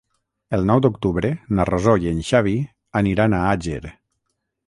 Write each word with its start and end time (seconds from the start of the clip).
El 0.57 0.63
nou 0.69 0.79
d'octubre 0.85 1.29
na 1.59 1.65
Rosó 1.69 1.93
i 2.05 2.09
en 2.13 2.23
Xavi 2.29 2.55
aniran 3.01 3.35
a 3.35 3.45
Àger. 3.53 3.81